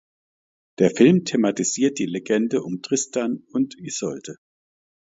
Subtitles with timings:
[0.79, 4.37] Der Film thematisiert die Legende um Tristan und Isolde.